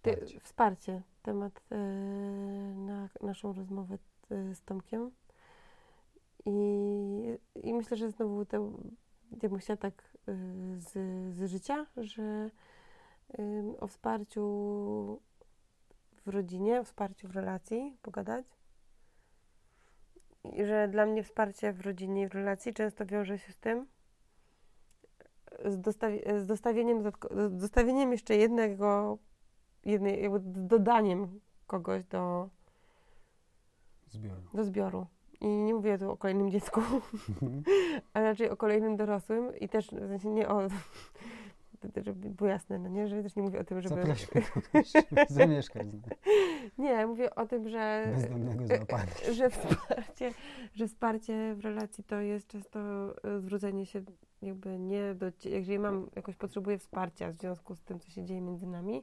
[0.00, 0.40] Wsparcie.
[0.40, 1.02] wsparcie.
[1.22, 1.76] Temat e,
[2.76, 3.98] na naszą rozmowę
[4.30, 5.10] e, z Tomkiem.
[6.46, 8.70] I, I myślę, że znowu to,
[9.42, 10.32] ja bym chciała tak e,
[10.76, 10.92] z,
[11.34, 12.50] z życia, że
[13.80, 14.42] o wsparciu
[16.26, 18.46] w rodzinie, o wsparciu w relacji pogadać.
[20.44, 23.86] I że dla mnie wsparcie w rodzinie i w relacji często wiąże się z tym,
[25.64, 27.02] z, dostawi- z dostawieniem,
[27.48, 29.18] z dostawieniem jeszcze jednego,
[29.84, 32.48] jednej, jakby dodaniem kogoś do,
[34.08, 34.42] Zbioru.
[34.54, 35.06] do zbioru.
[35.40, 36.80] I nie mówię tu o kolejnym dziecku,
[38.14, 40.60] a raczej o kolejnym dorosłym i też w sensie nie o,
[42.04, 43.96] żeby było jasne, no nie, że też nie mówię o tym, żeby...
[43.96, 44.26] Kogoś,
[44.92, 45.86] żeby zamieszkać.
[46.78, 48.12] Nie, mówię o tym, że...
[48.14, 49.12] Bezdomnego załapania.
[49.38, 50.32] że wsparcie,
[50.72, 52.80] że wsparcie w relacji to jest często
[53.24, 54.02] e, zwrócenie się
[54.42, 58.40] jakby nie do jeżeli mam jakoś potrzebuję wsparcia w związku z tym, co się dzieje
[58.40, 59.02] między nami,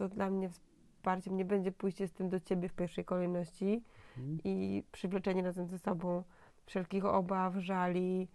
[0.00, 3.82] to dla mnie wsparciem nie będzie pójście z tym do ciebie w pierwszej kolejności
[4.18, 4.38] Mhm.
[4.44, 6.24] i przywleczenie razem ze sobą
[6.66, 8.28] wszelkich obaw, żali,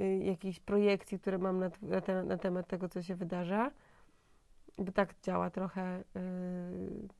[0.00, 3.70] y, jakichś projekcji, które mam na, na, te, na temat tego, co się wydarza.
[4.78, 6.04] Bo tak działa trochę,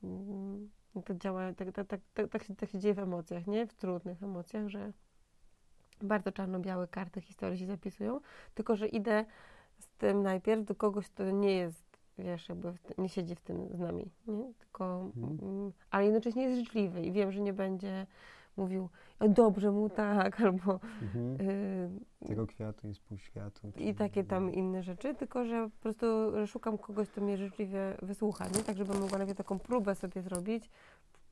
[0.03, 3.67] yy, to działa, tak, tak, tak, tak, tak, się, tak się dzieje w emocjach, nie?
[3.67, 4.93] W trudnych emocjach, że
[6.01, 8.19] bardzo czarno-białe karty historii się zapisują,
[8.53, 9.25] tylko że idę
[9.79, 11.84] z tym najpierw do kogoś, kto nie jest,
[12.17, 14.53] wiesz, jakby nie siedzi w tym z nami, nie?
[14.59, 15.37] Tylko, Mhm.
[15.41, 18.07] mm, ale jednocześnie jest życzliwy i wiem, że nie będzie
[18.57, 21.37] mówił, "O, dobrze mu tak, albo Mhm.
[22.21, 23.71] yy, Tego kwiatu jest pół światu.
[23.77, 26.05] i takie tam inne rzeczy, tylko że po prostu
[26.47, 28.63] szukam kogoś, kto mnie życzliwie wysłucha, nie?
[28.63, 30.69] tak żebym mogła nawet taką próbę sobie zrobić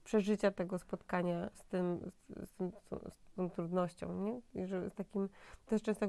[0.04, 2.72] przeżycia tego spotkania z tym, z, z, tym,
[3.10, 4.62] z tą trudnością, nie?
[4.62, 5.30] I że z takim,
[5.66, 6.08] też często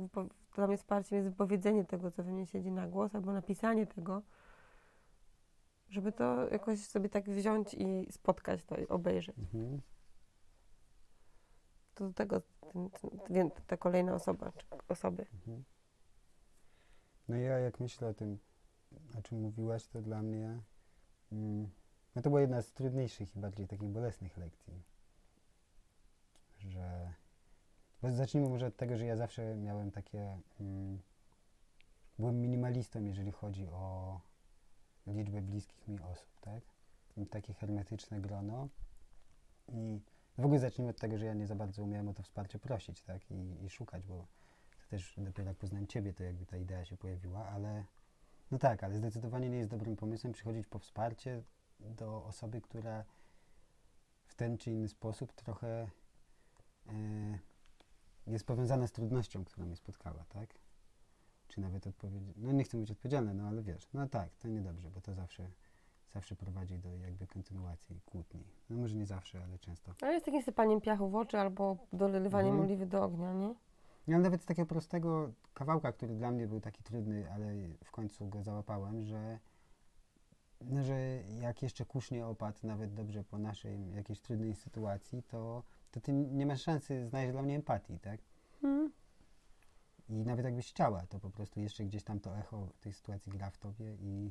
[0.54, 4.22] dla mnie wsparciem jest wypowiedzenie tego, co we mnie siedzi na głos, albo napisanie tego,
[5.94, 9.38] żeby to jakoś sobie tak wziąć i spotkać to i obejrzeć.
[9.38, 9.80] Mhm.
[11.94, 12.42] To do tego
[12.72, 12.90] ten,
[13.28, 15.26] ten, ta kolejna osoba, czy osoby.
[15.34, 15.64] Mhm.
[17.28, 18.38] No ja jak myślę o tym,
[19.18, 20.60] o czym mówiłaś, to dla mnie
[21.32, 21.70] mm,
[22.14, 24.82] no to była jedna z trudniejszych i bardziej takich bolesnych lekcji.
[26.58, 27.12] Że
[28.02, 30.98] bo zacznijmy może od tego, że ja zawsze miałem takie mm,
[32.18, 34.20] byłem minimalistą, jeżeli chodzi o
[35.06, 36.62] liczbę bliskich mi osób, tak?
[37.16, 38.68] I takie hermetyczne grono.
[39.68, 40.00] I
[40.38, 43.02] w ogóle zacznijmy od tego, że ja nie za bardzo umiałem o to wsparcie prosić,
[43.02, 43.30] tak?
[43.30, 44.26] I, i szukać, bo
[44.70, 47.84] to też dopiero jak poznałem Ciebie, to jakby ta idea się pojawiła, ale
[48.50, 51.42] no tak, ale zdecydowanie nie jest dobrym pomysłem przychodzić po wsparcie
[51.80, 53.04] do osoby, która
[54.26, 55.88] w ten czy inny sposób trochę
[56.86, 57.38] e,
[58.26, 60.54] jest powiązana z trudnością, która mnie spotkała, tak?
[61.54, 64.90] Czy nawet odpowiedzi, no nie chcę mówić odpowiedzialne, no ale wiesz, no tak, to niedobrze,
[64.90, 65.50] bo to zawsze,
[66.14, 68.44] zawsze prowadzi do jakby kontynuacji kłótni.
[68.70, 69.94] No może nie zawsze, ale często.
[70.02, 72.64] Ale jest takim sypaniem piachu w oczy albo dolewaniem Mhm.
[72.68, 73.54] oliwy do ognia, nie?
[74.06, 77.46] Ja nawet z takiego prostego kawałka, który dla mnie był taki trudny, ale
[77.84, 79.38] w końcu go załapałem, że,
[80.60, 85.62] no, że jak jeszcze kurz nie opadł, nawet dobrze po naszej jakiejś trudnej sytuacji, to,
[85.90, 88.20] to ty nie masz szansy znaleźć dla mnie empatii, tak?
[88.64, 88.92] Mhm.
[90.08, 93.50] I nawet jakbyś chciała, to po prostu jeszcze gdzieś tam to echo tej sytuacji gra
[93.50, 94.30] w tobie i,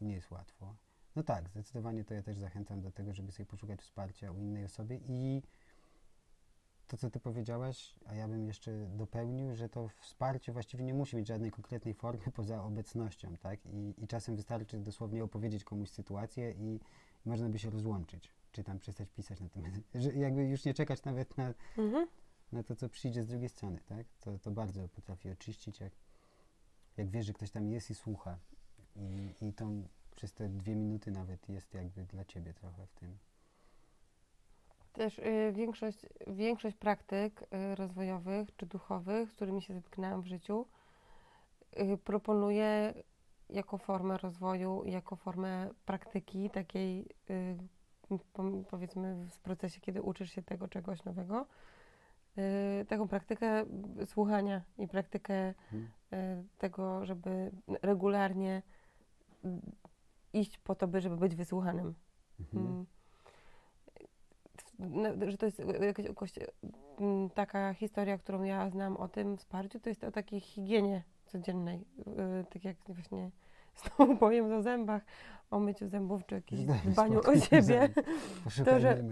[0.00, 0.74] i nie jest łatwo.
[1.16, 4.64] No tak, zdecydowanie to ja też zachęcam do tego, żeby sobie poszukać wsparcia u innej
[4.64, 5.42] osoby i
[6.88, 11.16] to, co ty powiedziałaś, a ja bym jeszcze dopełnił, że to wsparcie właściwie nie musi
[11.16, 13.66] mieć żadnej konkretnej formy poza obecnością, tak?
[13.66, 16.80] I, i czasem wystarczy dosłownie opowiedzieć komuś sytuację i
[17.24, 19.62] można by się rozłączyć, czy tam przestać pisać na tym,
[20.02, 22.06] że jakby już nie czekać nawet na, Mhm.
[22.54, 24.06] Na to, co przyjdzie z drugiej strony, tak?
[24.20, 25.92] To, to bardzo potrafi oczyścić, jak,
[26.96, 28.38] jak wiesz, że ktoś tam jest i słucha.
[28.96, 29.66] I, I to
[30.10, 33.18] przez te dwie minuty nawet jest jakby dla ciebie trochę w tym.
[34.92, 40.66] Też y, większość, większość praktyk y, rozwojowych czy duchowych, z którymi się zetknęłam w życiu,
[41.78, 42.94] y, proponuje
[43.50, 47.58] jako formę rozwoju, jako formę praktyki takiej, y,
[48.70, 51.46] powiedzmy w procesie, kiedy uczysz się tego czegoś nowego,
[52.88, 53.64] taką praktykę
[54.04, 55.88] słuchania i praktykę Mhm.
[56.12, 57.50] y, tego, żeby
[57.82, 58.62] regularnie
[59.44, 59.48] y,
[60.32, 61.94] iść po to, by żeby być wysłuchanym.
[62.40, 62.66] Mhm.
[62.66, 62.86] Mm.
[64.78, 66.32] No, że to jest jakaś,
[67.00, 71.84] mm, taka historia, którą ja znam o tym wsparciu, to jest o takiej higienie codziennej.
[71.98, 73.30] Yy, Tak jak właśnie
[73.96, 75.02] znowu powiem o zębach,
[75.50, 77.88] o myciu zębów, czy jakimś dbaniu o siebie.
[78.44, 79.02] Poszukaj że-.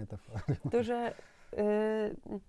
[0.71, 1.13] To, że
[1.57, 2.39] yy,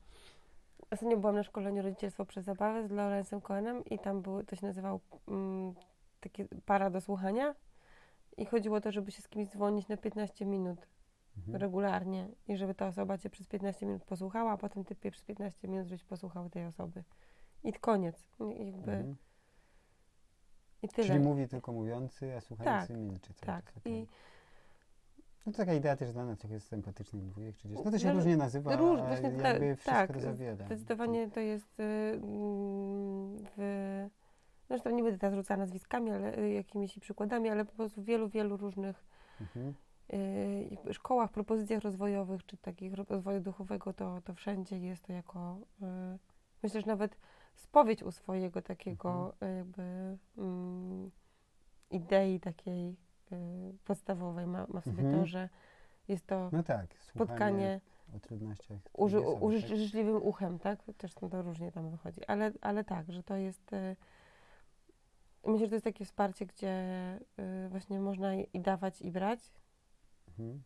[0.95, 4.67] ostatnio byłam na szkoleniu rodzicielstwo przez zabawę z Lorenzem Cohenem i tam były, to się
[4.67, 5.75] nazywało mm,
[6.21, 7.55] takie para do słuchania
[8.37, 10.87] I chodziło o to, żeby się z kimś dzwonić na 15 minut
[11.37, 11.57] Mhm.
[11.57, 15.69] regularnie i żeby ta osoba cię przez 15 minut posłuchała, a potem ty przez 15
[15.69, 17.05] minut, żebyś posłuchał tej osoby.
[17.65, 18.25] I koniec.
[18.59, 19.17] I Jakby, Mhm.
[20.83, 21.07] I tyle.
[21.09, 23.35] Czyli mówi tylko mówiący, a słuchający milczy.
[23.35, 23.73] cały tak.
[23.77, 23.93] okej.
[24.03, 24.07] I
[25.47, 27.69] No to taka idea też znana tych jest sympatycznych dwójek czy.
[27.69, 30.67] No to się No, różnie nazywa, róż- a właśnie ta- jakby wszystko tak, to zawiera.
[30.67, 34.09] zdecydowanie to jest y, mm, w...
[34.69, 38.29] Zresztą nie będę teraz rzucała nazwiskami, ale y, jakimiś przykładami, ale po prostu w wielu,
[38.29, 39.05] wielu różnych
[39.41, 39.75] Mhm.
[40.89, 45.59] y, szkołach, propozycjach rozwojowych, czy takich ro- rozwoju duchowego, to, to wszędzie jest to jako,
[45.83, 46.19] y,
[46.63, 47.17] myślę, że nawet
[47.55, 49.83] spowiedź u swojego takiego y, jakby
[50.39, 51.11] mm,
[51.91, 52.97] idei takiej
[53.85, 55.21] podstawowej ma, ma w sobie Mhm.
[55.21, 55.49] to, że
[56.09, 57.81] jest to No tak, spotkanie
[58.17, 58.79] o trudnościach.
[58.93, 59.77] uży, uży, tak?
[59.77, 60.79] życzliwym uchem, tak?
[60.99, 63.73] Też to różnie tam wychodzi, ale, ale tak, że to jest...
[63.73, 63.97] y,
[65.47, 66.71] Myślę, że to jest takie wsparcie, gdzie
[67.67, 69.53] y, właśnie można i i dawać, i brać,
[70.29, 70.63] Mhm.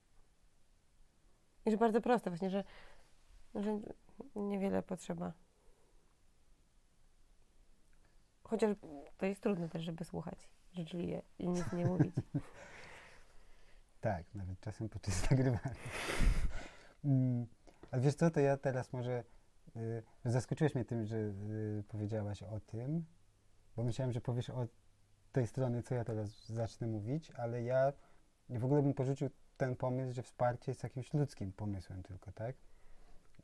[1.67, 2.65] I że bardzo proste właśnie, że,
[3.55, 3.81] że
[4.37, 5.33] niewiele potrzeba.
[8.43, 8.77] Chociaż
[9.19, 12.15] to jest trudne też, żeby słuchać życzliwie i nic nie mówić.
[14.01, 15.75] Tak, nawet czasem podczas nagrywania.
[17.05, 17.47] Mm,
[17.91, 19.25] Ale wiesz co, to ja teraz może...
[19.77, 23.05] Y, zaskoczyłeś mnie tym, że y, powiedziałaś o tym,
[23.77, 24.67] bo myślałem, że powiesz o
[25.33, 27.93] tej strony, co ja teraz zacznę mówić, ale ja
[28.49, 32.57] w ogóle bym porzucił ten pomysł, że wsparcie jest jakimś ludzkim pomysłem tylko, tak?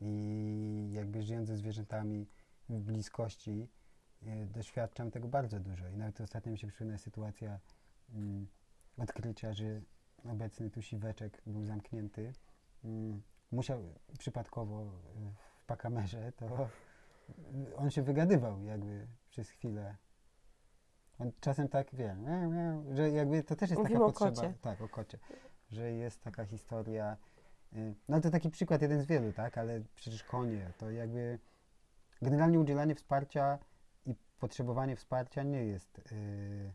[0.01, 2.27] I jakby żyjąc ze zwierzętami
[2.69, 3.69] w bliskości,
[4.23, 5.89] y, doświadczam tego bardzo dużo.
[5.89, 7.61] I nawet ostatnio mi się przypomina sytuacja
[8.15, 8.47] mm,
[8.99, 9.81] odkrycia, że
[10.31, 12.33] obecny tu siweczek był zamknięty.
[12.85, 13.23] Mm,
[13.53, 13.83] musiał
[14.19, 14.89] przypadkowo y,
[15.61, 16.69] w pakamerze, to
[17.77, 19.97] on się wygadywał jakby przez chwilę.
[21.19, 22.17] On czasem tak wie,
[22.93, 24.31] że jakby to też jest Mówimy taka potrzeba.
[24.49, 24.55] kocie.
[24.61, 25.19] Tak, o kocie.
[25.71, 27.17] Że jest taka historia.
[27.73, 29.59] y, No to taki przykład jeden z wielu, tak?
[29.59, 31.39] Ale przecież konie to jakby
[32.23, 33.59] generalnie udzielanie wsparcia
[34.07, 36.73] i potrzebowanie wsparcia nie jest y,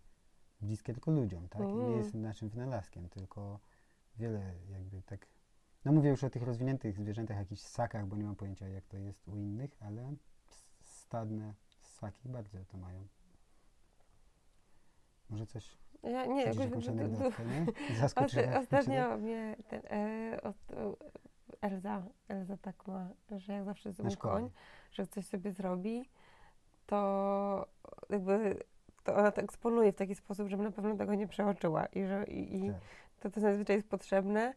[0.61, 1.61] bliskie tylko ludziom, tak?
[1.61, 1.97] I nie Mm.
[1.97, 3.59] jest naszym wynalazkiem, tylko
[4.17, 5.27] wiele jakby tak.
[5.85, 8.97] No mówię już o tych rozwiniętych zwierzętach, jakichś ssakach, bo nie mam pojęcia jak to
[8.97, 10.13] jest u innych, ale
[10.81, 13.07] stadne ssaki bardzo to mają.
[15.29, 17.65] Może coś, Ja nie, jakoś, jakąś anegdotkę, nie?
[17.99, 20.93] Zaskoczyła Ostatnio mnie ten, e, od, e,
[21.61, 24.13] Elza, Elza tak ma, że jak zawsze szkole.
[24.15, 24.49] koń,
[24.91, 26.09] że coś sobie zrobi,
[26.85, 27.67] to
[28.09, 28.63] jakby
[29.03, 32.25] to ona to eksponuje w taki sposób, żebym na pewno tego nie przeoczyła i że
[32.27, 32.81] i, i Tak.
[33.19, 34.53] to, co zazwyczaj jest potrzebne,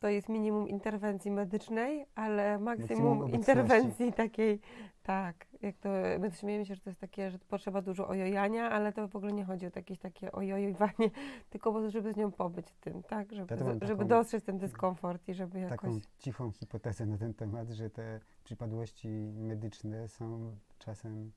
[0.00, 4.60] to jest minimum interwencji medycznej, ale Maksimum interwencji takiej,
[5.02, 5.88] tak, jak to,
[6.18, 9.16] my to śmiejemy się, że to jest takie, że potrzeba dużo ojojania, ale to w
[9.16, 11.10] ogóle nie chodzi o jakieś takie ojojowanie,
[11.50, 14.44] tylko po prostu, żeby z nią pobyć tym, tak, żeby, Ja to żeby taką- dostrzec
[14.44, 15.78] ten dyskomfort i żeby jakoś...
[15.78, 21.32] taką cichą hipotezę na ten temat, że te przypadłości medyczne są czasem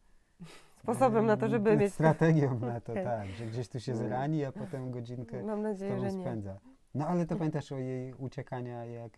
[0.84, 4.52] Sposobem na to, żeby mieć- Strategią na to, tak, że gdzieś tu się zrani, a
[4.52, 6.24] potem godzinkę Mam z nadzieję, tobą że nie.
[6.24, 6.60] spędza.
[6.96, 9.12] No ale to pamiętasz o jej uciekania, jak,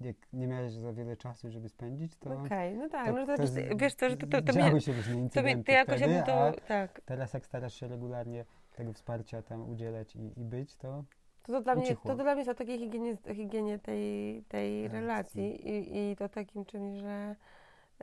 [0.00, 3.36] jak nie miałeś za wiele czasu, żeby spędzić, to Okej, no tak, to- no to,
[3.36, 5.96] to z- wiesz co, że to, to, to, działy się różne to, incydenty to jakoś
[5.96, 8.44] wtedy, to, tak, teraz jak starasz się regularnie
[8.76, 11.04] tego wsparcia tam udzielać i, i być, to
[11.42, 15.42] To, to, dla mnie, to dla mnie jest o takiej higienie, higienie tej, tej Relacji.
[15.42, 17.36] relacji i, i to takim czymś, że,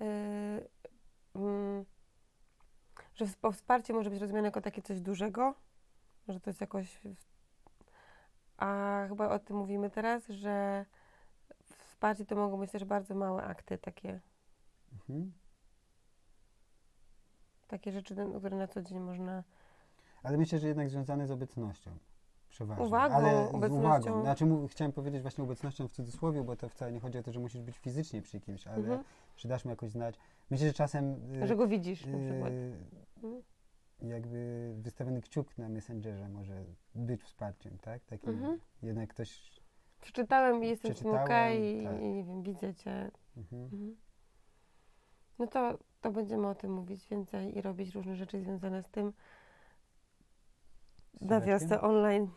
[0.01, 0.05] yy,
[1.35, 1.85] mm,
[3.15, 5.53] że wsp- wsparcie może być rozumiane jako takie coś dużego,
[6.27, 7.01] że to jest jakoś.
[8.57, 10.85] A chyba o tym mówimy teraz, że
[11.63, 14.19] wsparcie to mogą być też bardzo małe akty, takie,
[14.93, 15.33] mhm.
[17.67, 19.43] takie rzeczy, które na co dzień można.
[20.23, 21.91] Ale myślę, że jednak związane z obecnością.
[22.49, 22.85] Przeważnie.
[22.85, 24.09] Uwagą, Ale z obecnością.
[24.11, 24.21] uwagą.
[24.21, 27.31] Znaczy, mów- chciałem powiedzieć właśnie obecnością w cudzysłowie, bo to wcale nie chodzi o to,
[27.31, 29.03] że musisz być fizycznie przy kimś, ale Mhm.
[29.37, 30.15] że dasz mu jakoś znać.
[30.53, 31.15] Myślę, że czasem
[31.47, 32.51] Że go widzisz na przykład.
[32.51, 32.77] y,
[33.23, 33.43] Mhm.
[34.01, 38.05] jakby wystawiony kciuk na Messengerze może być wsparciem, tak?
[38.05, 38.59] Takim Mhm.
[38.83, 39.61] jednak ktoś...
[40.01, 42.01] Przeczytałem i jestem z okej i, tak.
[42.01, 43.11] i nie wiem, widzę cię.
[43.37, 43.63] Mhm.
[43.63, 43.95] Mhm.
[45.39, 49.13] No to, to będziemy o tym mówić więcej i robić różne rzeczy związane z tym
[51.21, 52.27] na wiosce online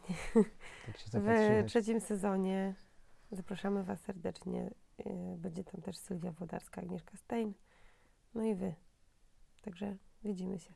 [1.12, 2.74] Tak w trzecim sezonie.
[3.32, 4.70] Zapraszamy Was serdecznie.
[4.98, 7.52] Yy, Będzie tam też Sylwia Włodarska, Agnieszka Stein.
[8.36, 8.74] No i Wy.
[9.62, 10.74] Także widzimy się.